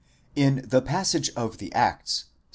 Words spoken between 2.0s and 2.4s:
Ps.